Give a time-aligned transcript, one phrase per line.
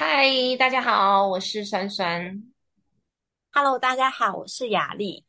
[0.00, 2.40] 嗨，大家好，我是酸酸。
[3.50, 5.24] Hello，大家好，我是雅丽。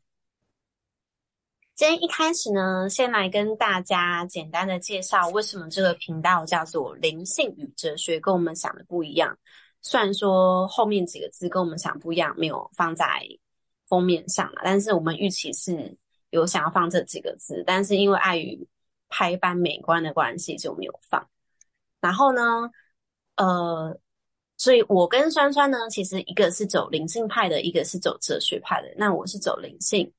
[1.74, 9.36] 今天一开始呢，先来跟大家简单的介绍为什么这个频道叫做“灵性与哲学”，跟我们想的不一样。
[9.82, 13.26] 虽然说后面几个字跟我们想不一样，没有放在
[13.88, 15.98] 封面上了，但是我们预期是
[16.30, 18.68] 有想要放这几个字，但是因为碍于
[19.08, 21.28] 排版美观的关系，就没有放。
[22.00, 22.70] 然后呢，
[23.34, 23.98] 呃。
[24.60, 28.92] 所以，我跟酸酸呢，其实一个是走灵性派的，一个是走哲学派的。
[28.94, 30.12] 那我是走灵性，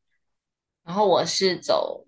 [0.84, 2.04] 然后我是走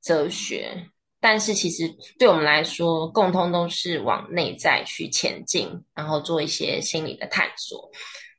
[0.00, 0.90] 哲学。
[1.20, 1.86] 但是，其实
[2.18, 7.90] 对我们来说，共通都是往内在去前进，然后做一些心理的探索。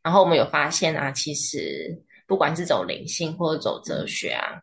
[0.02, 4.60] 然后，我们有发现啊，其实不管是走灵性或者走哲学啊，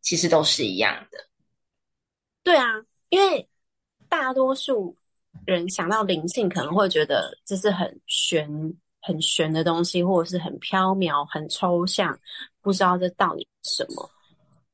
[0.00, 1.18] 其实都是一样的。
[2.42, 2.64] 对啊，
[3.10, 3.46] 因为
[4.08, 4.96] 大多数。
[5.46, 8.50] 人想到灵性，可能会觉得这是很玄、
[9.00, 12.18] 很玄的东西，或者是很飘渺、很抽象，
[12.60, 14.10] 不知道这到底什么。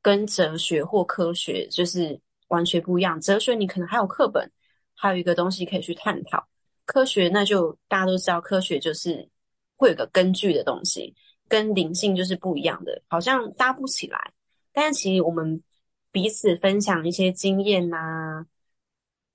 [0.00, 3.20] 跟哲学或科学就是完全不一样。
[3.20, 4.50] 哲学你可能还有课本，
[4.94, 6.44] 还有一个东西可以去探讨。
[6.86, 9.28] 科学那就大家都知道，科学就是
[9.76, 11.14] 会有个根据的东西，
[11.48, 14.32] 跟灵性就是不一样的，好像搭不起来。
[14.72, 15.62] 但是其实我们
[16.10, 18.46] 彼此分享一些经验呐。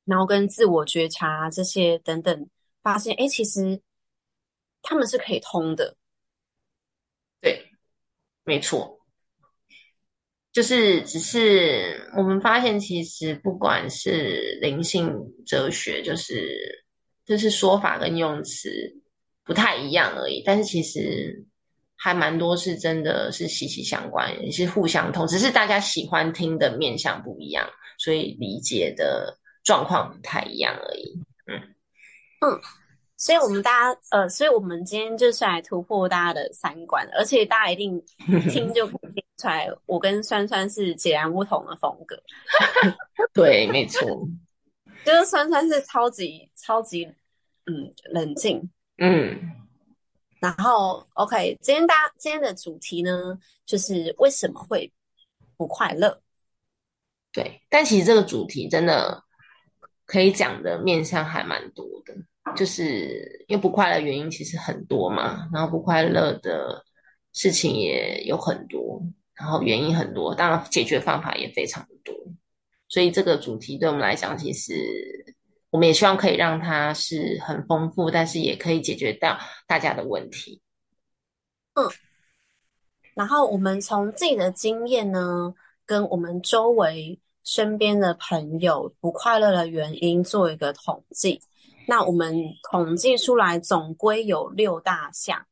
[0.08, 2.50] 然后跟自我觉察这些等等，
[2.82, 3.82] 发现哎，其实
[4.82, 5.98] 他们是可以通的。
[7.42, 7.68] 对，
[8.46, 9.02] 没错，
[10.54, 15.14] 就是只是我们发现，其实不管是灵性
[15.46, 16.86] 哲学，就是
[17.26, 18.72] 就是说法跟用词
[19.44, 20.42] 不太一样而已。
[20.46, 21.46] 但是其实
[21.98, 29.38] 还蛮多是真的是息息相关，也是互相通，只是大家喜欢听的面向不一样，所以理解的。
[29.68, 31.76] 状况不太一样而已，嗯
[32.40, 32.62] 嗯，
[33.18, 38.02] 所以我们大家呃，所以我们今天就是来突破大家的三观，而且大家一定
[38.50, 42.18] 听就听出来，我跟酸酸是截然不同的风格。
[43.36, 44.26] 对，没错，
[45.04, 47.04] 就是酸酸是超级超级
[47.66, 49.52] 嗯冷静，嗯，
[50.40, 54.90] 然后 OK，今天大家今天的主题呢，就是为什么会
[55.58, 56.22] 不快乐？
[57.34, 59.27] 对，但其实这个主题真的。
[60.08, 62.16] 可以讲的面向还蛮多的，
[62.56, 66.82] 就是因为不快乐原因其实很多嘛，然后不快乐的
[67.34, 69.04] 事情也有很多，
[69.36, 72.16] 然后原因很多，当然解决方法也非常的多，
[72.88, 74.74] 所以这个主题对我们来讲，其实
[75.72, 79.38] 我们也希望可以让它是很丰富，但是也可以解决到
[79.68, 80.62] 大家的问题。
[81.74, 81.86] 嗯，
[83.14, 85.54] 然后我们从自己的经验呢，
[85.86, 87.20] 跟我们周围。
[87.48, 91.42] 身边的朋友不快乐的原因做一个统计，
[91.88, 92.36] 那我们
[92.70, 95.48] 统计出来总归有六大项。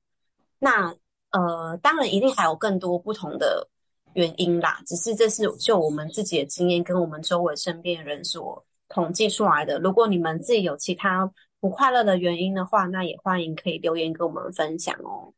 [0.59, 0.93] 那
[1.31, 3.69] 呃，当然一定还有更多不同的
[4.13, 9.79] 原因啦，只是这是就我们自己的经验跟我们周围身边人所统计出来的。
[9.79, 11.31] 如果你们自己有其他
[11.61, 15.33] 不快乐的原因的话，那也欢迎可以留言跟我们分享哦。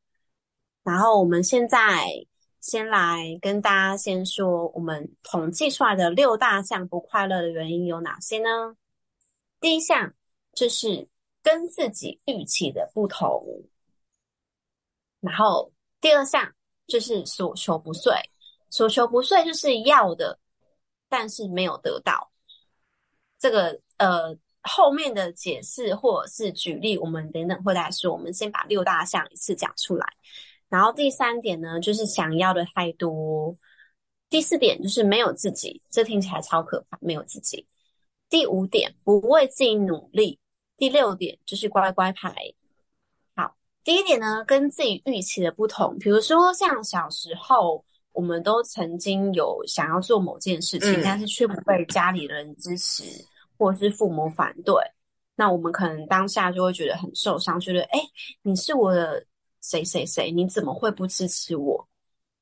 [0.83, 2.25] 然后我们现在。
[2.67, 8.75] 先来跟大家先说，我们统计出来的六大项不快乐的原因有哪些呢？
[9.61, 10.13] 第一项
[10.51, 11.07] 就是
[11.41, 13.41] 跟自己预期的不同，
[15.21, 16.53] 然后第二项
[16.87, 18.13] 就是所求不遂，
[18.69, 20.37] 所求不遂就是要的，
[21.07, 22.29] 但是没有得到。
[23.39, 28.11] 这个呃后面的解释或者是举例，我们等等会来说。
[28.11, 30.05] 我们先把六大项一次讲出来。
[30.69, 33.55] 然后第三点呢，就是想要的太多；
[34.29, 37.65] 第四点就是没有自己，这听起来超可怕，没有自己。
[38.29, 40.37] 第五点不为自己努力；
[40.75, 42.35] 第六点就是乖乖牌。
[43.33, 43.55] 好，
[43.85, 45.97] 第一点呢，跟自己预期的不同。
[45.99, 53.03] 比如说，像小时候，我们都曾经有想要做某件事情，但是却不被家里人支持，
[53.57, 54.75] 或是父母反对，
[55.37, 57.99] 那我们可能当下就会觉得很受伤，觉得哎，
[58.41, 59.25] 你是我的。
[59.67, 60.31] 谁谁谁？
[60.31, 61.85] 你怎么会不支持我？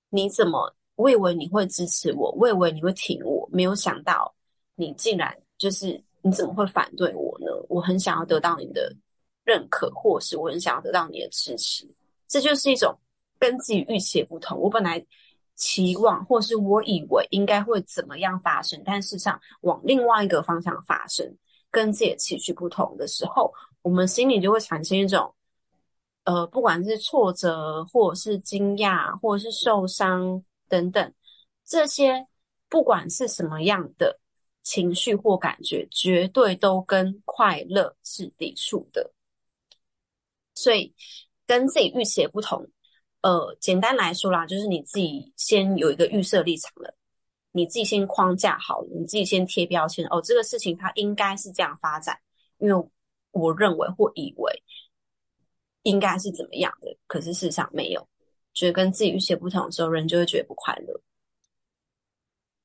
[0.10, 0.76] 你怎么？
[0.96, 4.32] 我以为你会支持我，我以为你会挺我，没有想到
[4.76, 7.48] 你竟然就是你怎么会反对我呢？
[7.68, 8.96] 我很想要得到你的
[9.44, 11.90] 认可，或是我很想要得到你的支持，
[12.28, 12.96] 这就是一种
[13.40, 14.60] 跟自己预期不同。
[14.60, 15.04] 我本来
[15.56, 21.36] 期望，或是我以为应该会怎么样发生，但事实上往另外一个方向发生，
[21.72, 23.52] 跟自己的期许不同的时候，
[23.82, 25.34] 我们心里就会产生一种。
[26.26, 31.14] 呃，不管是挫折，或者是惊讶，或者是受伤等等，
[31.64, 32.28] 这些
[32.68, 34.20] 不管是什么样的
[34.64, 39.12] 情绪或感觉，绝对都跟快乐是抵触的。
[40.56, 40.94] 所以
[41.46, 42.68] 跟自己预期的不同。
[43.22, 46.96] 呃，简单来说啦，就是你自己先有一个预设立场了，
[47.52, 52.20] 你自己先框架好了，你自己先贴标签哦，这个事情它应该是这样发展，
[52.60, 52.88] 因为
[53.32, 54.64] 我认为或以为
[55.86, 58.08] 应该是怎么样的，可是事实上没有，
[58.54, 61.02] 觉得跟自己预期不同的时候，人就会觉得不快乐。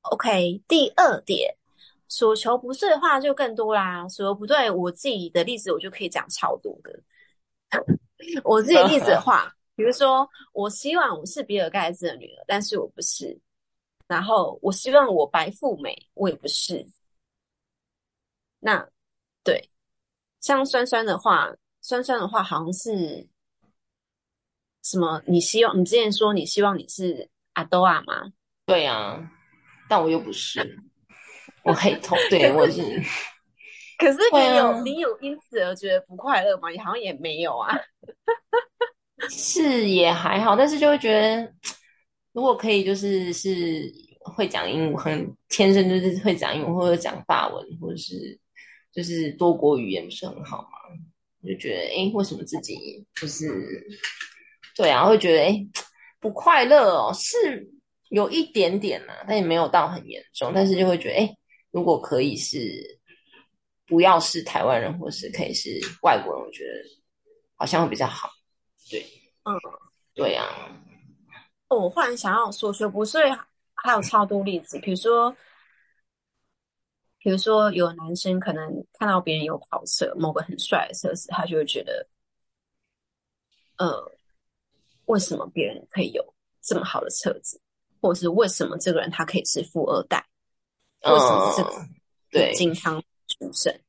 [0.02, 1.56] OK，第二点，
[2.08, 7.00] 所求不遂的话就更多啦，所求不对，我自己的例子我就可以讲超多的，
[8.44, 9.54] 我自己例子的话。
[9.76, 13.40] 比如说，我希望我是比尔盖茨的女儿，但是我不是。
[14.06, 16.86] 然后，我希望我白富美，我也不是。
[18.58, 18.86] 那
[19.42, 19.70] 对，
[20.42, 21.50] 像酸酸的话，
[21.82, 23.26] 酸酸的话好像是
[24.82, 25.22] 什么？
[25.26, 28.32] 你希望你之前说你希望你是阿多亚吗？
[28.66, 29.30] 对啊，
[29.88, 30.78] 但我又不是，
[31.64, 32.82] 我黑头， 对我是。
[33.98, 36.70] 可是你有你有因此而觉得不快乐吗？
[36.70, 37.78] 你好像也没有啊。
[39.28, 41.52] 是也还好，但是就会觉得，
[42.32, 48.40] 如果可以，就是是会讲英文，天生就是会讲英文或者讲法文，或者是
[48.90, 50.68] 就是多国语言，不是很好吗？
[51.48, 53.48] 就觉得，哎，为什么自己就是
[54.76, 55.06] 对啊？
[55.06, 55.66] 会觉得，哎，
[56.20, 57.68] 不快乐哦，是
[58.10, 61.36] 有一点点呢，但也没有到很严重，但是就会觉得，哎，
[61.70, 62.98] 如果可以是
[63.86, 66.70] 不要是台湾人，或是可以是外国人，我觉得
[67.56, 68.30] 好像会比较好。
[68.90, 69.00] 对，
[69.44, 69.54] 嗯，
[70.14, 70.46] 对呀。
[71.68, 73.18] 我忽然想要说，学不是
[73.74, 75.34] 还有超多例子，比如说，
[77.20, 82.08] 比如说有男生可能看到别人有跑车，某个很帅的车子，他就会觉得，
[83.76, 84.12] 呃，
[85.04, 87.60] 为什么别人可以有这么好的车子，
[88.00, 90.26] 或者是为什么这个人他可以是富二代？
[91.04, 91.88] 为什么这个
[92.30, 93.80] 对金汤出身？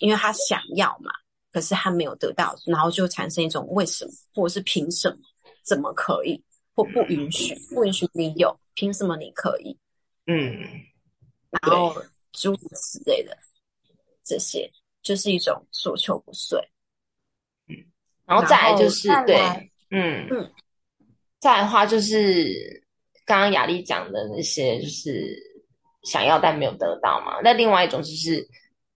[0.00, 1.12] 因为他想要嘛。
[1.50, 5.16] 可是他没有得到，然后就产生一种为什么，或者是凭什么，
[5.64, 6.40] 怎么可以，
[6.74, 9.76] 或不允许，不允许你有，凭什么你可以？
[10.26, 10.62] 嗯，
[11.50, 11.94] 然后
[12.32, 13.36] 诸如此类的，
[14.24, 14.70] 这些
[15.02, 16.60] 就是一种所求不遂。
[17.68, 17.76] 嗯，
[18.26, 19.36] 然后再来就是对，
[19.90, 20.52] 嗯嗯，
[21.38, 22.82] 再来的话就是
[23.24, 25.36] 刚刚雅丽讲的那些，就是
[26.02, 27.40] 想要但没有得到嘛。
[27.42, 28.48] 那另外一种就是。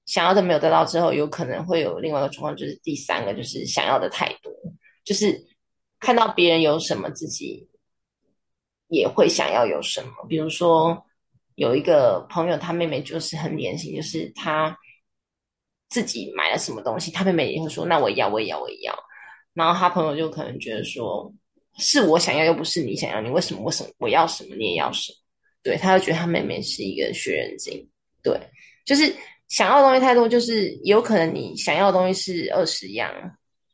[0.04, 4.52] 想要的没有得到之后，有可能会有另外一个状况，就是第三个就是想要的太多，
[5.04, 5.40] 就是
[6.00, 7.68] 看到别人有什么，自己
[8.88, 10.26] 也会想要有什么。
[10.28, 11.06] 比如说
[11.54, 14.76] 有一个朋友，他妹妹就是很典型，就是他
[15.88, 18.94] 自己买了什么东西，他妹妹也会说：“那我也要，我也要，我也要。”
[19.54, 21.32] 然后他朋友就可能觉得说
[21.78, 23.62] ：“是我想要，又不是你想要，你为什么？
[23.62, 25.16] 为什么我要什么，你也要什么？”
[25.62, 27.88] 对，他就觉得他妹妹是一个学人精，
[28.22, 28.38] 对，
[28.84, 29.14] 就是。
[29.48, 33.12] 想要的东西太多，就是有可能你想要的东西是二十样，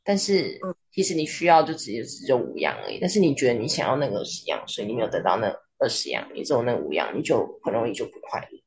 [0.02, 0.58] 但是
[0.90, 2.98] 其实你需要就只有只有五样而已。
[3.00, 5.48] 但是你觉得你想要那个二十样，所以你没有得到那
[5.78, 8.58] 二十样，你只有那五样，你就很容易就不快乐。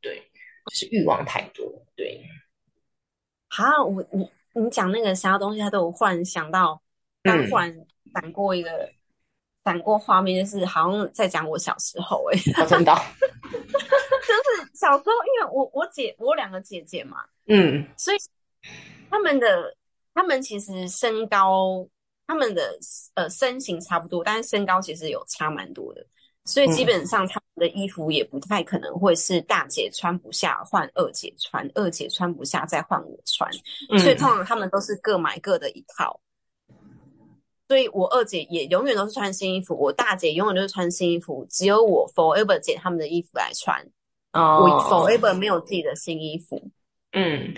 [0.00, 0.22] 对，
[0.66, 1.66] 就是欲望太多。
[1.96, 2.22] 对，
[3.48, 6.80] 好，我你你讲那个其他东西，他都忽然想到，
[7.22, 7.74] 刚忽然
[8.14, 8.90] 闪过一个
[9.64, 12.94] 闪过画面，就是好像在讲我小时候哎，真的。
[14.28, 18.16] 就是小时候，因为我我姐我两个姐姐嘛，嗯，所以
[19.08, 19.74] 他们的
[20.12, 21.88] 他们其实身高，
[22.26, 22.78] 他们的
[23.14, 26.06] 呃身形差不多，但是身高其实有差蛮多的，
[26.48, 33.52] 所以基本上他们的衣服也不太可能会是大姐穿不下换二姐穿，二姐穿不下再换我穿，
[34.00, 36.18] 所以通常他们都是各买各的一套。
[37.68, 43.86] 所以我二姐也永远都是穿新衣服，我大姐永远都是穿新衣服，只有我 forever 姐他们的衣服来穿。
[44.32, 46.70] 哦，我 forever 没有自己的新衣服。
[47.12, 47.54] 嗯，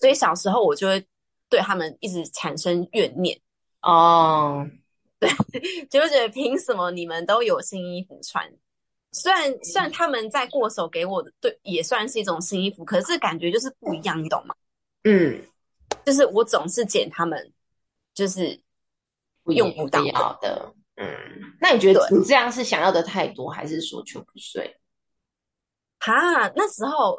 [0.00, 1.04] 所以小时候我就会
[1.50, 3.38] 对他们一直产生怨念。
[3.82, 4.66] 哦，
[5.20, 5.30] 对，
[5.88, 8.52] 就会觉得凭什么你们都有新衣服穿？
[9.12, 14.54] 虽然虽然他们在过手给我的，对，也算是一种新衣服，可是感觉就是不一样，你懂吗？
[15.04, 15.40] 嗯，
[16.04, 17.52] 就是我总是捡他们，
[18.12, 18.60] 就是。
[19.46, 20.00] 用不到
[20.40, 21.08] 的，嗯，
[21.60, 24.78] 那你觉得你这样是想要的太多，还是说求不遂？
[25.98, 27.18] 哈，那时候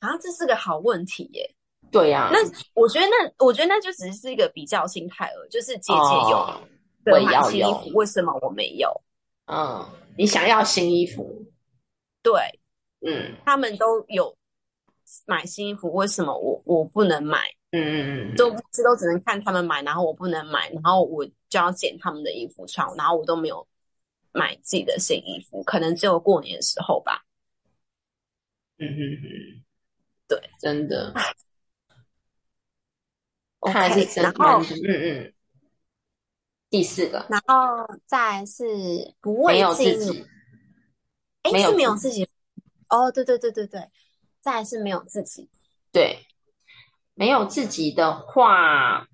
[0.00, 1.54] 啊，这是个好问题耶。
[1.90, 2.38] 对呀，那
[2.74, 6.60] 我觉得那我觉得那就只是一个比较心态而已，就是姐姐有
[7.06, 8.90] 我要新衣服，为什么我没有？
[9.46, 11.46] 嗯，你想要新衣服，
[12.22, 12.32] 对，
[13.00, 14.36] 嗯，他们都有
[15.26, 17.38] 买新衣服，为什么我我不能买？
[17.70, 23.66] 嗯嗯嗯，都这都只能看他们买，然后我不能买，然后我就要捡他们的衣服穿，然后我都没有
[24.32, 27.24] 买自己的新衣服，可能只有过年的时候吧。
[28.78, 29.64] 嗯哼哼，
[30.28, 31.12] 对，真的。
[33.62, 35.34] 看来是 OK，真然后蛮嗯嗯。
[36.70, 38.62] 第四个，然后再是
[39.22, 40.26] 不没为有自自己，己，
[41.44, 42.28] 哎，没有是没有自自己。
[42.90, 43.88] 哦，对对对对对，
[44.40, 45.48] 再来是没有自己。
[45.90, 46.18] 对，
[47.14, 49.08] 没有自己的话，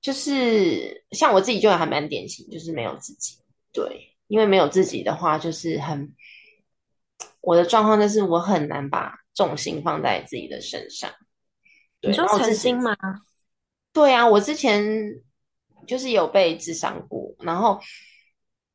[0.00, 3.36] 就是像我自己就还蛮典型，就是没有自己。
[3.70, 6.14] 对，因为没有自己的话，就是很
[7.42, 11.12] 我的状况就是我很难把重心放在自己的身上。
[12.00, 12.96] 对，你说然后之前曾经吗？
[13.94, 15.22] 对啊，我之前
[15.86, 17.80] 就是有被智商过，然后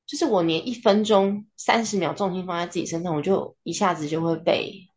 [0.06, 4.88] 就是我连一分钟、三十秒重心放在自己身上，我就一下子就会被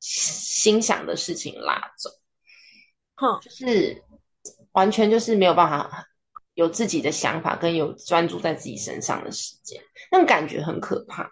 [0.00, 2.10] 心想的事情拉走，
[3.16, 4.02] 哼，就是
[4.70, 6.06] 完全就是没有办法
[6.54, 11.30] 有自己的想法跟有专注在自己身上的时间，那种感觉很可怕。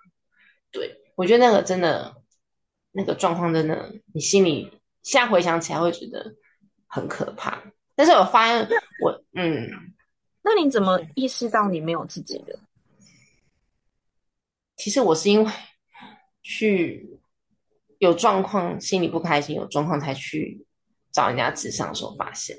[0.73, 2.23] 对，我觉得那个真的
[2.91, 6.35] 那个状况真的，你心里现在回想起来会觉得
[6.87, 7.63] 很可怕。
[8.01, 8.67] 但是我发现
[9.03, 9.69] 我嗯，
[10.41, 12.59] 那你怎么意识到你没有自己的？
[14.79, 15.53] 其实我是因为
[16.41, 17.21] 去
[17.99, 20.65] 有状况，心里不开心，有状况才去
[21.13, 22.57] 找人家智商的时候发现，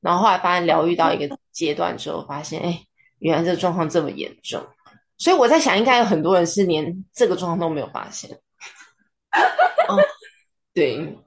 [0.00, 2.86] 然后后来发现疗愈到一个阶段之后，发现哎，
[3.18, 4.64] 原来这个状况这么严重，
[5.16, 8.30] 所以我在想，应该有很多人是连这个状况都没有发现。
[9.88, 9.98] 哦，
[10.72, 11.18] 对。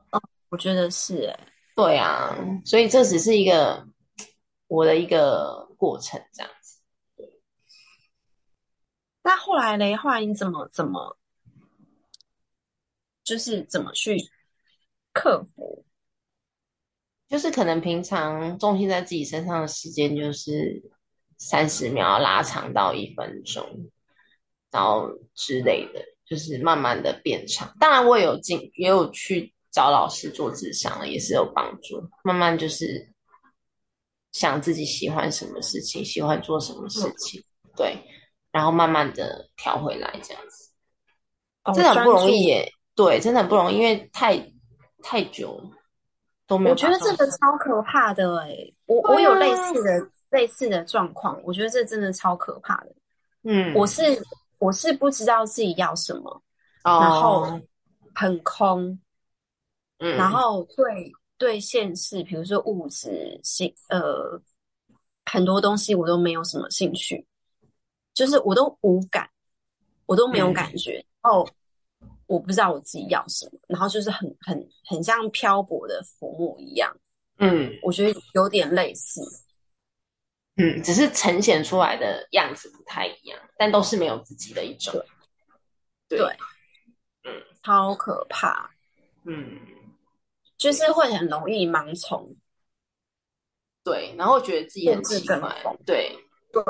[0.48, 1.26] 我觉得是。
[1.26, 1.40] 哎、
[1.76, 2.36] 对啊，
[2.66, 3.88] 所以这只是一个
[4.68, 6.80] 我的一个过程，这样子。
[9.24, 11.18] 那后来嘞，后来你怎么怎么，
[13.24, 14.18] 就是怎么去
[15.14, 15.86] 克服？
[17.30, 20.92] 就是可能平常重心在自己身上的时间就是
[21.38, 23.90] 三十秒拉长到一分钟，
[24.70, 27.74] 然后之类的，就是慢慢的变长。
[27.80, 32.02] 当然，我也有进，也有去找老师做智商了，也是有帮助。
[32.24, 33.10] 慢慢就是
[34.32, 37.44] 想自己喜欢什么事情，喜欢做什么事情，
[37.76, 37.98] 对，
[38.52, 40.72] 然后慢慢的调回来，这样子。
[41.64, 44.38] 哦，真的很不容易耶，对，真的很不容易，因为太
[45.04, 45.62] 太久
[46.48, 48.56] 都没有我觉得这个超可怕的哎、
[48.88, 52.96] 我啊我有类似的类似的状况，我觉得这真的超可怕的。
[53.44, 54.02] 嗯，我是
[54.60, 56.44] 我是不知道自己要什么，
[56.84, 57.60] 哦，然后
[58.16, 59.00] 很空，
[60.04, 64.42] 嗯，然后对对现实，比如说物质性呃
[65.26, 67.26] 很多东西我都没有什么兴趣，
[68.14, 69.30] 就是我都无感，
[70.08, 70.54] 我都没有嗯。
[70.54, 71.06] 感觉。
[71.22, 71.48] 哦，
[72.26, 76.92] 我不知道我自己要什么，然后就是很很很像漂泊的浮木一样，
[77.38, 77.72] 嗯。
[77.84, 79.22] 我觉得有点类似。
[80.58, 84.94] 嗯，只是呈现出来的样子不太一样，但都是没有自己的一种，
[86.10, 86.18] 对。
[86.18, 86.38] 对。
[87.64, 88.72] 超可怕，
[89.24, 89.60] 嗯，
[90.62, 92.36] 就是会很容易盲从。
[93.84, 95.40] 对，然后觉得自己很奇怪，
[95.88, 96.16] 对，
[96.54, 96.64] 对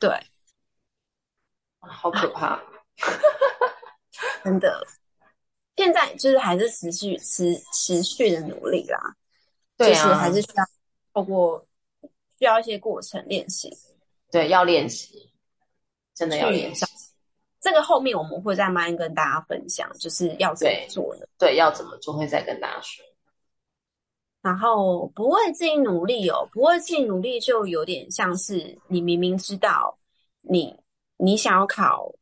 [0.00, 0.26] 对，
[1.78, 2.60] 好可怕，
[4.42, 4.84] 真的，
[5.76, 8.98] 现在就是还是持续持持续的努力啦，
[9.78, 10.64] 就是还是需要
[11.14, 11.64] 透过
[12.36, 13.72] 需要一些过程练习。
[14.32, 15.32] 对，要练习，
[16.16, 16.84] 真的要练习，
[17.60, 21.28] 这个后面我们会再慢慢跟大家分享，就是要怎么做的？
[21.38, 23.04] 对，要怎么做会再跟大家说，
[24.46, 29.98] 然后不为自己努力哦，不为自己努力就有点像是你明明知道
[30.40, 30.72] 你
[31.16, 32.14] 你想要考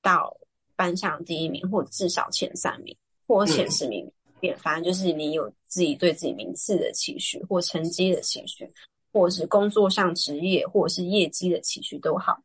[0.00, 0.36] 到
[0.76, 2.96] 班上第一名，或者至少前三名，
[3.26, 4.08] 或前十名，
[4.38, 8.72] 也反正就是你有自己对自己名次的期许，或成绩的期许，
[9.12, 12.38] 或者是工作上职业或者是业绩的期许都好。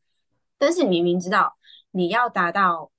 [0.58, 1.56] 但是你明明知道
[1.92, 2.90] 你要达到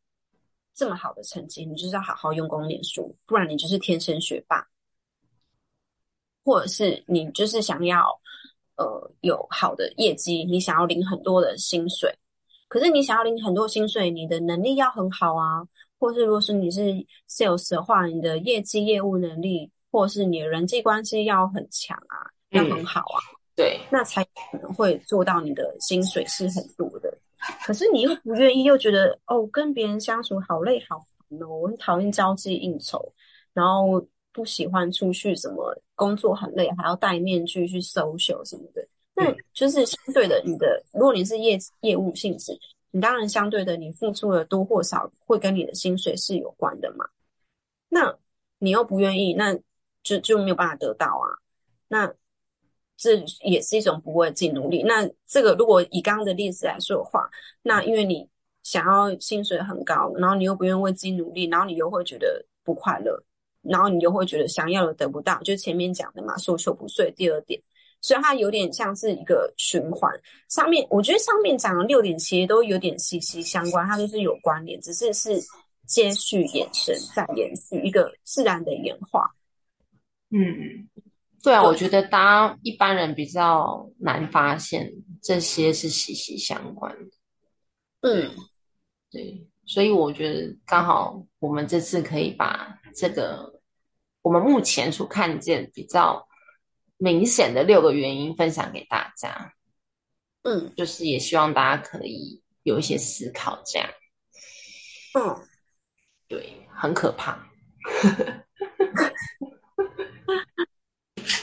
[0.73, 4.65] 这么好的成绩，你就是要好好用功念书，不然你就是天生学霸。
[6.49, 8.07] 或者是你就是想要
[8.77, 12.11] 呃有好的业绩，你想要领很多的薪水，
[12.69, 15.63] 可是你想要领很多薪水，你的能力要很好啊，
[15.99, 16.81] 或是如果是你是
[17.29, 22.17] sales 的话，你的业绩业务能力，或者是你的人际关系要很强啊，
[22.53, 23.21] 要很好啊，
[23.55, 27.13] 对，那才可能会做到你的薪水是很多的。
[27.67, 33.13] 可是你又不愿意，又觉得哦，跟别人相处好累好烦哦，我很讨厌交际应酬，
[33.53, 34.03] 然后
[34.39, 38.87] 不喜欢出去什么工作很累，还要戴面具去 social 什么的。
[39.17, 42.57] 那就是相对的，你的如果你是业业务性质，
[42.93, 47.05] 你当然相对的你付出的多或少会跟你的薪水是有关的嘛。
[47.89, 48.17] 那
[48.61, 49.59] 你又不愿意，那
[50.05, 51.27] 就就没有办法得到啊。
[51.89, 52.15] 那
[52.97, 54.85] 这也是一种不为自己努力。
[54.85, 57.29] 那这个如果以刚刚的例子来说的话，
[57.63, 58.29] 那因为你
[58.63, 63.21] 想要薪水很高，然后你又不愿意为自己努力，然后你又会觉得不快乐，
[63.63, 67.13] 然后你就会觉得想要的得不到，就前面讲的嘛，所求不遂。
[67.17, 67.61] 第二点，
[68.01, 70.13] 所以它有点像是一个循环。
[70.49, 75.41] 上面我觉得上面讲的六点其实都有点息息相关，它都是有关联，只是是
[75.87, 79.31] 接续延伸再延续一个自然的演化。
[80.31, 80.89] 嗯，
[81.43, 87.11] 对啊，我觉得大家一般人比较难发现这些是息息相关的。
[88.03, 88.31] 嗯，
[89.11, 93.61] 对，所以我觉得刚好我们这次可以把这个
[94.23, 96.27] 我们目前所看见比较
[96.97, 99.53] 明显的六个原因分享给大家。
[100.43, 103.87] 嗯，就是也希望大家可以有一些思考，这样。
[105.15, 105.37] 嗯，
[106.27, 107.39] 对，很可怕。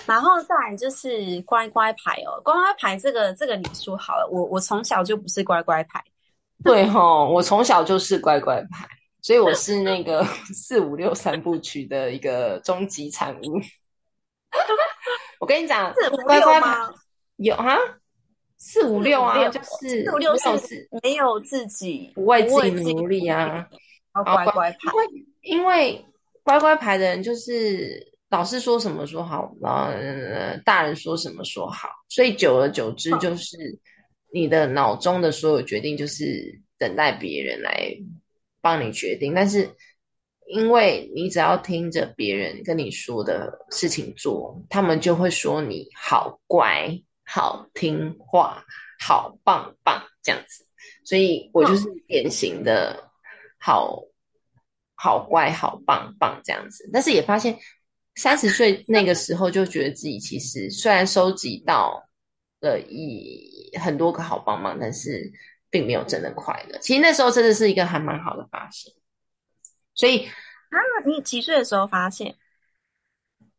[0.07, 6.03] 然后再来就是乖乖牌哦，乖乖牌这个这个你说好了，我我从小就不是乖乖牌。
[6.65, 8.87] 对吼，我从小就是乖乖牌，
[9.21, 13.61] 所以我是那个 四五六三部曲的一个终极产物。
[15.39, 15.93] 我跟你讲，
[16.25, 16.75] 乖乖牌
[17.35, 17.77] 有啊，
[18.57, 23.67] 四五六啊，就是四五六是没有自己不为自己努力啊，
[24.11, 26.05] 乖乖牌，因为因为
[26.41, 29.91] 乖乖牌的人就是老师说什么说好，然后
[30.65, 33.79] 大人说什么说好，所以久而久之就是。
[34.35, 37.95] 你的脑中的所有决定就是等待别人来
[38.59, 39.69] 帮你决定，但是
[40.47, 48.65] 因为你只要听着别人跟你说的事情做，他们就会说你好乖、好听话、
[48.99, 50.65] 好棒棒这样子，
[51.05, 53.09] 所以我就是典型的
[53.57, 54.03] 好
[54.95, 56.89] 好乖、好棒棒这样子。
[56.91, 57.57] 但是也发现
[58.15, 62.03] 三十岁那个时候就觉得自己其实虽然收集到
[62.61, 63.53] 了一。
[63.77, 65.29] 很多个好帮忙，但是
[65.69, 66.77] 并没有真的快乐。
[66.79, 68.93] 其实那时候真的是一个还蛮好的发现。
[69.93, 72.37] 所以啊，你几岁的时候发现？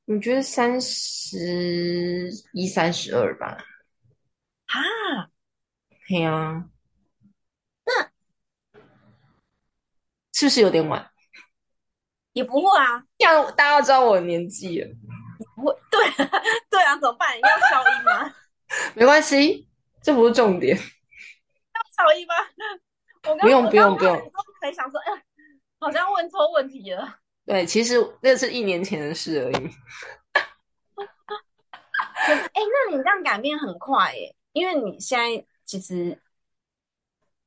[0.07, 3.59] 你觉得三十一、三十二吧？
[4.67, 5.29] 啊，
[6.09, 6.65] 对啊。
[7.85, 8.11] 那
[10.33, 11.11] 是不是有点晚？
[12.33, 14.89] 也不会啊，这样大家都知道我的年纪了。
[15.57, 16.27] 不会，对
[16.71, 17.39] 对啊，怎么办？
[17.39, 18.35] 要消音吗？
[18.95, 19.69] 没关系。
[20.03, 20.83] 这不是重点，要
[21.97, 22.35] 小一吗？
[23.29, 25.25] 我不用不用不用，才想说，哎，
[25.81, 27.19] 好像问错问题了。
[27.45, 29.69] 对，其实那是一年前的事而已。
[30.95, 36.23] 可是，哎，那你这样改变很快耶，因为你现在其实，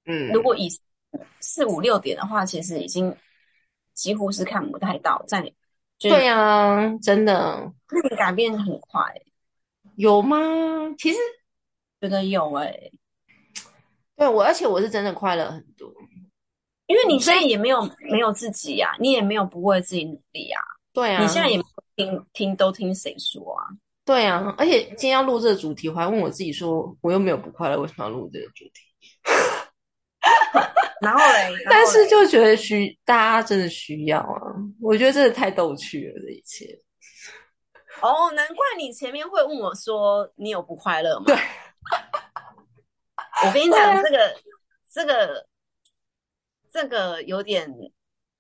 [0.06, 0.68] 嗯，如果以
[1.40, 3.16] 四五六点的话，其实已经
[3.94, 5.54] 几乎是看不太到在。
[5.98, 9.02] 对啊，真的，那你改变很快，
[10.00, 10.38] 有吗？
[10.98, 11.20] 其实。
[12.02, 12.74] 觉得有哎，
[14.16, 15.94] 对我，而且我是真的快乐很多，
[16.88, 20.62] 因为你现在也没有没有自己呀，你也没有不为自己努力啊，
[20.94, 21.62] 对啊，你现在也
[21.98, 23.68] 听听都听谁说啊？
[24.06, 28.82] 对啊，而且今天要录这个主题，我还问我自己说，我又没有不快乐，为什么要录这个主题？
[31.04, 36.80] 然后嘞，但是就觉得需大家真的需要啊，我觉得真的太逗趣了，这一切。
[38.02, 41.26] 哦，难怪你前面会问我说，你有不快乐吗？
[41.28, 41.36] 对。
[43.46, 44.36] 我跟你讲，这个、
[44.92, 45.48] 这个、
[46.70, 47.74] 这个有点，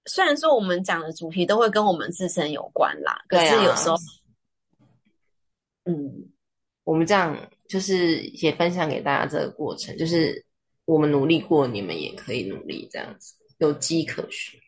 [0.05, 3.95] 虽然说我们讲的主题都会跟我们自身有关啦，可是有时候，
[5.85, 6.29] 嗯，
[6.83, 10.45] 我们这样就是也分享给大家这个过程，就是
[10.83, 14.59] 我们努力过，你们也可以努力，这样子有迹可循。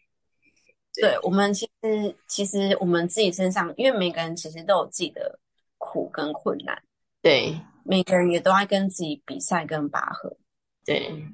[0.96, 5.40] 对我们其实，其实我们自己身上，因为每个人其实都有自己的
[5.78, 6.82] 苦跟困难，
[7.22, 7.60] 对。
[7.84, 10.38] 每个人也都在跟自己比赛跟拔河，
[10.86, 11.26] 对，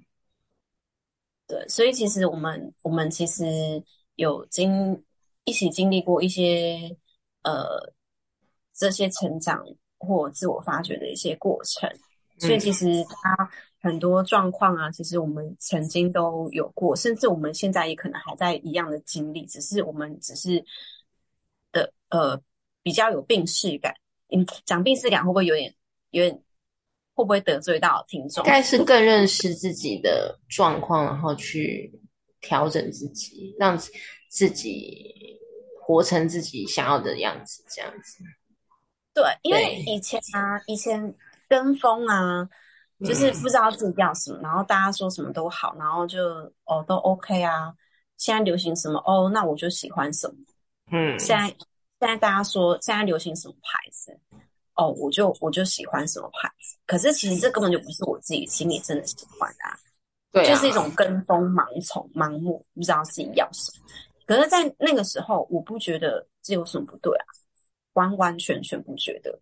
[1.46, 3.84] 对，所以其实我们我们其实
[4.16, 5.04] 有经
[5.44, 6.96] 一起经历过一些
[7.44, 7.94] 呃
[8.74, 9.62] 这些成长
[10.00, 11.92] 或自我发掘的一些过程，
[12.40, 20.64] 所以其实他很多状况啊，其实我们曾经都有过，甚至我们现在也可能还在一样的经历，只是我们只是
[21.72, 22.42] 的呃
[22.84, 23.94] 比较有病视感，
[24.30, 25.74] 嗯，讲病视感会不会有点？
[26.12, 26.34] 有点
[27.14, 28.42] 会不会得罪到听众？
[28.46, 31.92] 应该是更认识自己的状况，然后去
[32.40, 33.78] 调整自己，让
[34.30, 35.38] 自己
[35.82, 38.24] 活成自己想要的样子，这样子。
[39.14, 41.14] 对，因为以前啊，以前
[41.50, 42.48] 跟风啊，
[43.06, 46.24] 就是不知道自己要什么，然后大家说什么都好，然后就
[46.66, 47.74] 哦都 OK 啊。
[48.18, 50.36] 现在流行什么哦，那我就喜欢什么。
[50.92, 51.58] 嗯，现在现
[52.00, 54.18] 在大家说现在流行什么牌子？
[54.74, 59.66] 哦，我就我就喜欢什么牌子，可是其实这根本就不是我自己心里真的喜欢的，
[60.32, 63.86] 对，就是一种跟风盲从、盲目，不知道自己要什么。
[64.26, 67.26] 可是，在那个时候，我不觉得这有什么不对啊，
[67.94, 69.40] 完完全全不觉得。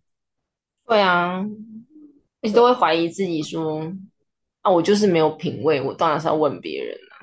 [0.86, 1.44] 对啊，
[2.46, 3.82] 你都会怀疑自己说，
[4.62, 7.14] 啊，我就是没有品味，我当然是要问别人啊。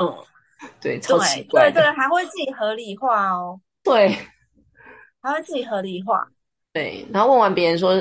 [0.00, 0.24] 嗯，
[0.80, 3.60] 对，超奇怪对对，还会自己合理化哦。
[3.82, 4.16] 对，
[5.20, 6.26] 还会自己合理化。
[6.72, 7.94] 对，然后问完别人说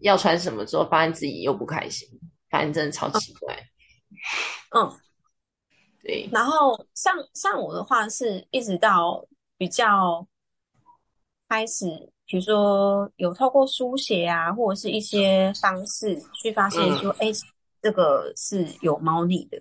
[0.00, 2.08] 要穿什么之后，发现自己又不开心，
[2.48, 3.56] 反正真的超奇怪。
[4.76, 4.90] 嗯，
[6.02, 6.28] 对。
[6.32, 10.26] 然后像像我的话，是一直到比较
[11.48, 17.26] 开始，比如说有透过书写啊，或者是一些方式去发现说，哎，
[17.82, 19.60] 这个是有猫腻的。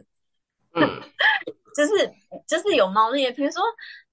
[0.76, 0.88] 嗯，
[1.76, 2.14] 就是
[2.46, 3.28] 就是有猫腻。
[3.32, 3.64] 比如说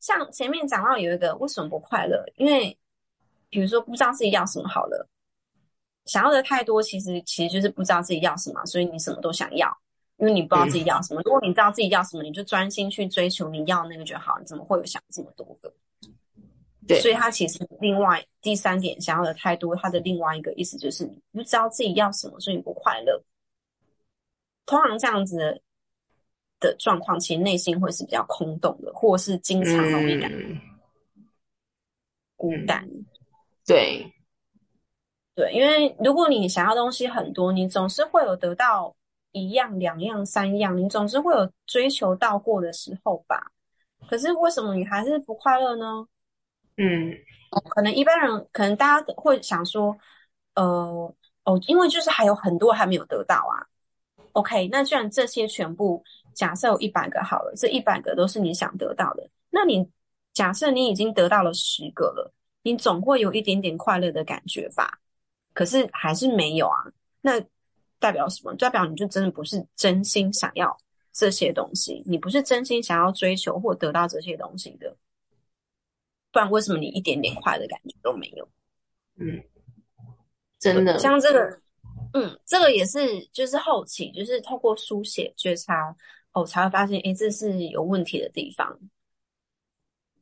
[0.00, 2.74] 像前面讲到有一个为什么不快乐，因为
[3.50, 5.06] 比如说不知道自己要什么好了，
[6.06, 9.68] 想要的太多，其实其实就是不知道自己要什么，所以你什么都想要，
[10.16, 11.20] 因为你不知道自己要什么。
[11.26, 15.70] 如果你知道自己要什么，你就专心去追求你要那个就好，你怎么会有想这么多个？
[16.86, 23.22] 对，所以他其实另外第三点想要的太多，他的另外一个意思就是你不知道自己要什么，所以你不快乐。
[24.64, 25.60] 通常这样子
[26.58, 30.30] 的状况，其实内心会是比较空洞的，或是经常容易感
[32.36, 32.88] 孤单。
[33.64, 34.12] 对，
[35.34, 38.94] 对，因为如果你想要东西很多，你总是会有得到
[39.32, 43.50] 一样、两样、三样，你总是会有追求到过的时候吧。
[44.08, 46.06] 可是为什么你还是不快乐呢？
[46.76, 47.14] 嗯，
[47.70, 49.96] 可能一般人，可能大家会想说，
[50.54, 53.66] 呃，哦，因为就是还有很多还没有得到啊。
[54.32, 56.02] OK，那既然这些全部
[56.34, 59.88] 假设有一百个好了，这一百个都是你想得到的，那你
[60.32, 62.32] 假设你已经得到了十个了。
[62.62, 64.98] 你总会有一点点快乐的感觉吧，
[65.54, 66.76] 可是还是没有啊。
[67.20, 67.40] 那
[68.00, 68.52] 代表什么？
[68.56, 70.76] 代表你就真的不是真心想要
[71.12, 74.96] 这些东西，你不是真心想要追求或得到这些东西的。
[76.36, 78.46] 不然为什么你一点点快的感觉都没有？
[79.18, 79.42] 嗯，
[80.58, 80.98] 真的。
[80.98, 81.58] 像这个，
[82.12, 85.96] 嗯，这个也是，就是后期就是透过书写觉察，
[86.32, 88.78] 哦，才会发现，哎，这是有问题的地方。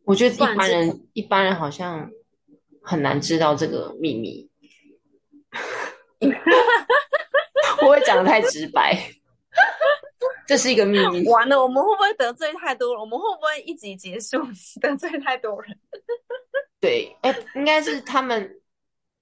[0.04, 2.08] 我觉得一般人，一般人好像。
[2.86, 4.46] 很难知道这个秘密，
[7.80, 8.94] 不会讲的太直白。
[10.46, 11.28] 这是一个秘密。
[11.28, 13.00] 完了，我们会不会得罪太多人？
[13.00, 14.38] 我们会不会一集结束
[14.80, 15.78] 得罪太多人？
[16.80, 18.60] 对，哎，应该是他们。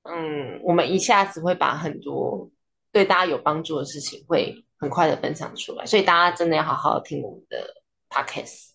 [0.05, 2.51] 嗯，我们一下子会把很多
[2.91, 5.87] 对大家有帮助的事情，会很快的分享出来。
[5.87, 8.71] 所以大家真的要好好听我们的 podcast。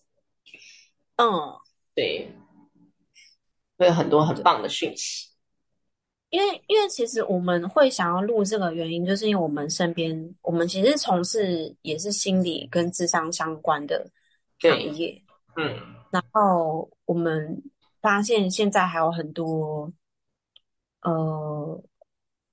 [1.16, 1.26] 嗯，
[1.94, 2.30] 对。
[3.76, 5.28] 会有很多很棒的讯息，
[6.30, 14.06] 因为因为其实我们会想要录这个原因，就是因为我们身边我们其实从事也是心理跟智商相关的
[14.60, 15.22] 行业，
[15.56, 15.74] 嗯，
[16.10, 17.62] 然后我们
[18.00, 19.90] 发现现在还有很多
[21.02, 21.82] 呃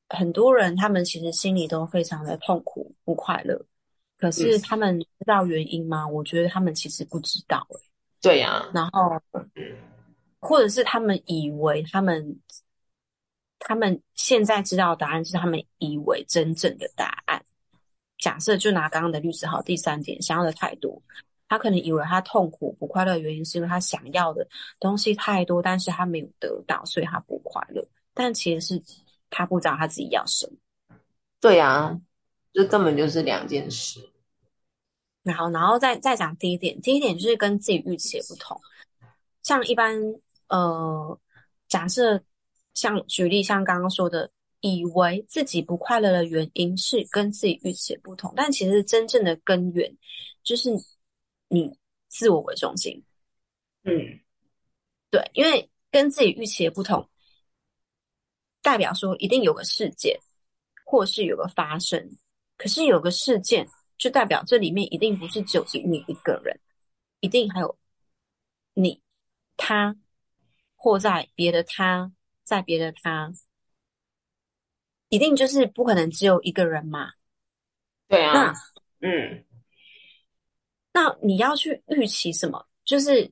[0.10, 3.66] 很多人，他们其实心里都非常的痛苦不快乐，
[4.18, 6.08] 可是他们知道原因吗？
[6.08, 7.68] 我觉得他们其实不知道，
[8.22, 9.20] 对呀，然后
[9.56, 9.78] 嗯。
[10.42, 12.40] 或者是他们以为他们，
[13.60, 17.44] 他们现在知道答案是他们以为真正的答案。
[18.18, 21.02] 假设就拿刚刚的律师好，第三点想要的太多，
[21.48, 24.48] 他可能以为他痛苦不快乐的原因是因为他想要的
[24.80, 27.86] 东西太多，但是他没有得到，所以他不快乐。
[28.14, 28.84] 但其实是
[29.30, 30.98] 他不知道他自己要什么。
[31.40, 32.00] 对啊，
[32.54, 34.00] 这根本就是两件事。
[35.24, 38.60] 然后，然后再再讲第一点，第一点就是跟自己预期不同，
[39.44, 40.00] 像一般。
[40.48, 41.20] 呃，
[41.68, 42.22] 假设
[42.76, 44.30] 像举例，像刚刚说的，
[44.62, 49.92] 以为自己不快乐的原因是跟自己预期不同，但其实真正的根源
[50.44, 50.70] 就是
[51.48, 51.76] 你
[52.08, 53.04] 自我为中心。
[53.86, 54.20] 嗯，
[55.10, 57.10] 对，因为跟自己预期的不同，
[58.62, 60.20] 代表说一定有个事件，
[60.86, 62.18] 或是有个发生。
[62.58, 66.60] 可是有个事件，就代表这里面一定不是只有你一个人，
[67.20, 67.78] 一定还有
[68.74, 69.02] 你
[69.58, 69.98] 他。
[70.78, 72.12] 或在别的他，
[72.46, 73.34] 在别的他，
[75.10, 77.12] 一定就是不可能只有一个人嘛？
[78.08, 78.54] 对啊。
[79.02, 79.44] 那嗯，
[80.94, 82.66] 那你要去预期什么？
[82.86, 83.30] 就是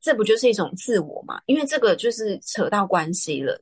[0.00, 1.40] 这不就是一种自我嘛？
[1.44, 3.60] 因为这个就是扯到关系了。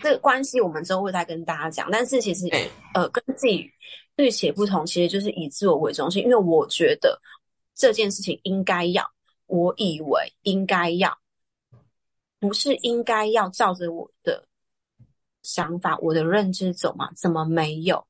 [0.00, 1.90] 这个关系我们之后会再跟大家讲。
[1.90, 2.46] 但是其实，
[2.94, 3.68] 呃，跟自己
[4.16, 6.22] 预期不同，其实就是以自我为中心。
[6.22, 7.20] 因为我觉得
[7.74, 9.04] 这件事情应该要，
[9.46, 11.18] 我以为应该要。
[12.40, 14.46] 不是应该要照着我的
[15.42, 17.10] 想法、我的认知走吗？
[17.16, 18.06] 怎么没有？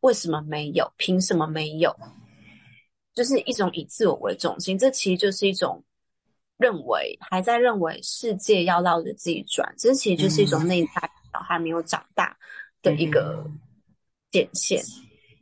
[0.00, 0.92] 为什么没有？
[0.96, 1.94] 凭什么没有？
[3.14, 5.82] 就是一种以自我为中心，这其实就是一种
[6.58, 12.36] 认为还在认为世界要绕着自己转，这其实就是一种内在小孩没有长大
[12.82, 13.44] 的一个
[14.32, 14.82] 显现。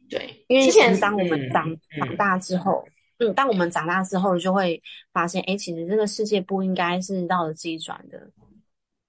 [0.09, 1.66] 对，因为之前当我们长、
[1.98, 2.87] 长大之后，
[3.18, 8.31] 嗯，当我们长大之后，就会发现，哎，其实这个世界不应该是绕着自己转的，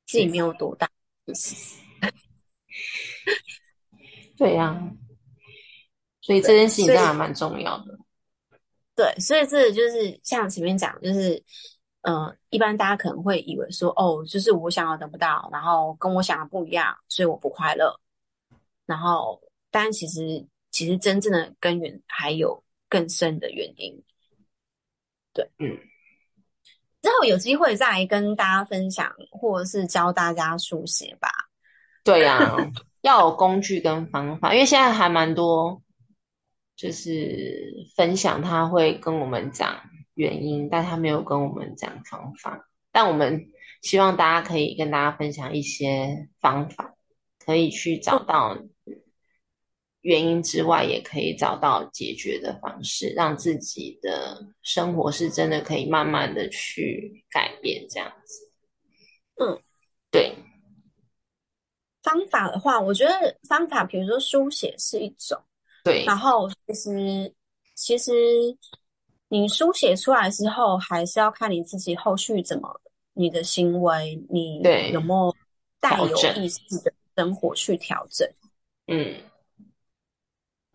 [0.06, 0.90] 自己没有多大
[1.26, 1.80] 意思。
[4.38, 4.80] 对呀、
[6.22, 7.98] 所以这件事情真的还蛮重要的。
[8.96, 11.42] 对，所以这个就是像前面讲，就是
[12.02, 18.00] 呃，一般大家可能会以为说，哦，就是我想要得不到，然后跟我想的不一样，所以我不快乐。
[18.86, 19.42] 然后，
[19.72, 22.64] 但其实其实真正的根源还有
[22.96, 24.02] 更深的原因。
[25.34, 25.78] 对，嗯，
[27.02, 31.28] 之后有机会再跟大家分享，或者是教大家书写吧。
[32.06, 32.56] 对呀、
[33.02, 35.84] 要有工具跟方法，因为现在还蛮多，
[36.78, 39.82] 就是分享他会跟我们讲
[40.14, 42.70] 原因，但他没有跟我们讲方法。
[42.94, 46.96] 但我们希望大家可以跟大家分享一些方法，
[47.46, 48.58] 可以去找到
[50.06, 58.52] 原因之外，也可以找到解决的方式，让自己的生活是真的可以慢慢的去改变，这样子。
[59.44, 59.60] 嗯，
[60.12, 60.36] 对，
[62.04, 65.42] 方法的话，我觉得方法，比如说书写是一种。
[65.84, 67.34] 对，然后其实
[67.74, 68.12] 其实
[69.28, 72.80] 你书写出来之后，还是要看你自己后续怎么
[73.14, 75.36] 你的行为，你对有没有
[75.80, 78.30] 带有意识的生活去调整。
[78.88, 79.16] 嗯，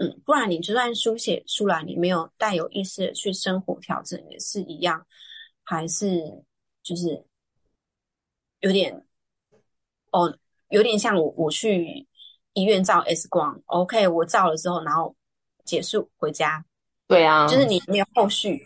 [0.00, 5.06] 嗯，不然你就算书写出来，你没有带有意识的去生活调整，也是一样，
[5.62, 6.42] 还是
[6.82, 7.22] 就是
[8.60, 9.06] 有点
[10.10, 10.34] 哦，
[10.70, 12.06] 有点像我我去
[12.54, 15.14] 医院照 X 光，OK，我照了之后，然后
[15.66, 16.64] 结束回家，
[17.06, 18.64] 对啊，就是你没有后续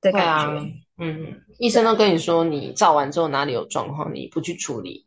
[0.00, 5.06] 的感对啊觉。，嗯，医生都跟你说，你照完之后哪里有状况，你不去处理，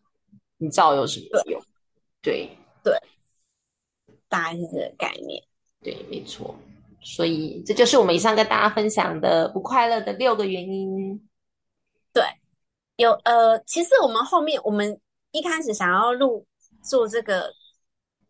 [0.58, 1.62] 你照有什么用？
[2.22, 2.50] 对
[2.82, 2.98] 对
[4.30, 5.44] 大概是这个概念。
[5.82, 6.56] 对，没错。
[7.02, 11.18] 所以这就是我们以上跟大家分享的不快乐的六个原因。
[12.12, 12.24] 对
[12.98, 15.00] 有呃，其实我们后面我们
[15.32, 16.46] 一开始想要录
[16.84, 17.54] 做这个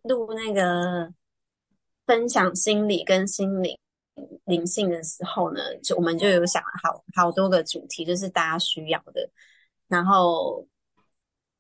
[0.04, 1.12] 录那个
[2.06, 3.80] 分享心理跟心理
[4.46, 9.28] 灵性的时候呢，就我们就有想好好多个主题，就是大家需要的。
[9.88, 10.68] 然后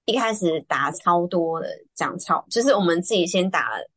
[0.05, 3.89] 一开始打超多的，讲超，就是我们自己先打了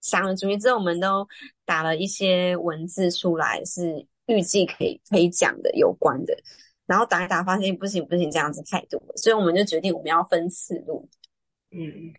[0.00, 1.26] 想了主意之后，我们都
[1.64, 6.36] 打了一些文字出来，是预计可以可以讲的有关的。
[6.86, 11.08] 然后打一打，发现不行不行，这样子太多了，所以我们就决定我们要分次录。
[11.72, 12.14] 嗯，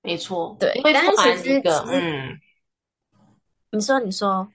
[0.00, 0.56] 没错。
[0.60, 2.40] 对因为不但是然一个，其实其实嗯，
[3.72, 4.48] 你说，你说，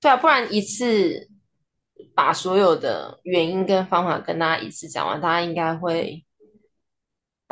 [0.00, 1.30] 对啊，不然一次
[2.16, 6.24] 把所有的原因跟方法跟大家一次讲完，大家应该会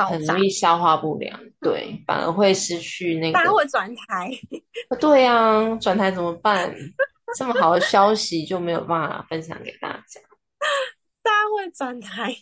[0.04, 3.32] 很容易消化不良，对，反而会失去那个。
[3.32, 4.30] 大家会转台，
[5.00, 6.74] 对啊，转台怎么办？
[7.36, 10.20] 这么好的消息就没有办法分享给大家。
[11.22, 12.36] 大家会转台，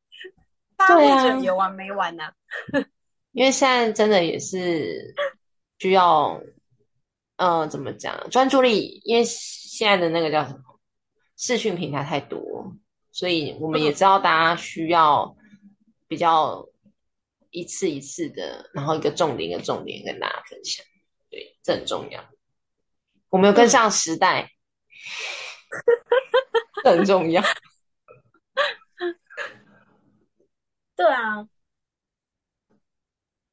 [0.76, 2.24] 大家会对啊觉得有完没完呢、
[3.32, 5.14] 因为现在真的也是
[5.78, 6.40] 需要，
[7.36, 10.60] 呃，怎么讲，专注力，因为现在的那个叫什么，
[11.38, 12.74] 视讯平台太多，
[13.12, 15.34] 所以我们也知道大家需要
[16.06, 16.66] 比较
[17.50, 20.84] 一次一次的，然后一个重点一个重点跟大家分享，
[21.28, 22.24] 对，这很重要。
[23.28, 24.50] 我们有跟上时代，
[26.82, 27.42] 这很重要。
[30.96, 31.48] 对啊，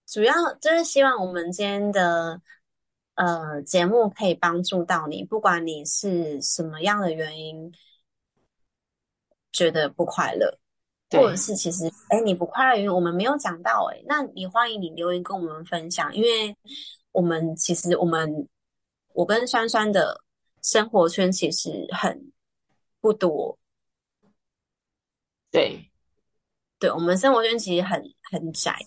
[0.06, 2.42] 主要就是希望我们今天的
[3.16, 7.72] 呃节目可以帮助到你，不管你是什么样的原因
[9.54, 10.60] 觉得不快乐，
[11.12, 16.56] 或者是其实哎你不快乐的原因我们没有讲到哎，那你欢迎你留言跟我们分享，因为
[17.12, 18.48] 我们其实我们
[19.14, 20.22] 我跟酸酸的
[20.62, 22.32] 生活圈其实很
[23.00, 23.58] 不多，
[25.50, 25.90] 对，
[26.78, 28.78] 对，我们生活圈其实很很窄，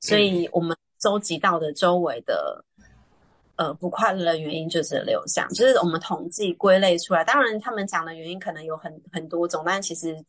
[0.00, 2.64] 所以我们收集到的周围的
[3.56, 7.22] 呃不快乐的原因就是六项，就是我们统计归类出来。
[7.24, 10.24] 当然，他们讲的原因可能有很很多种，但其实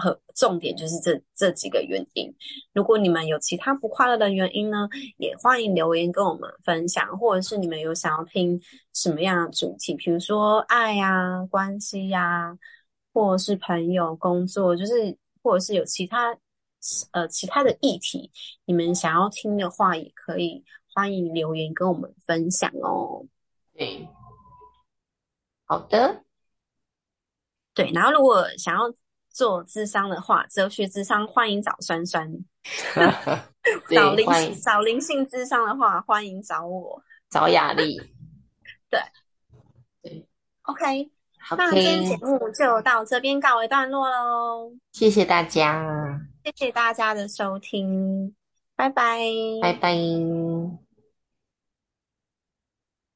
[0.00, 2.34] 很重点就是这这几个原因。
[2.72, 8.60] 如果你们有其他不快乐的原因呢，也欢迎留言跟我们分享，或者是你们有想要听
[8.94, 12.56] 什么样的主题，比如说爱呀、关系呀、
[13.12, 16.36] 或者是朋友、工作，就是或者是有其他
[17.10, 18.30] 呃其他的议题，
[18.64, 23.26] 你们想要听的话，也可以欢迎留言跟我们分享哦。
[23.74, 24.08] 对，
[25.64, 26.24] 好的，
[27.74, 28.92] 对，然后如果想要
[29.32, 32.28] 做智商的话，哲学智商欢迎找酸酸；
[33.88, 37.02] 对找灵性找灵性智商的话，欢迎找我。
[37.30, 37.98] 找雅丽。
[38.90, 39.00] 对
[40.02, 40.28] 对
[40.62, 41.10] OK，
[41.56, 48.34] 那今天节目就到这边告一段落喽，谢谢大家，谢谢大家的收听，
[48.76, 49.18] 拜拜。
[49.62, 49.96] 拜拜。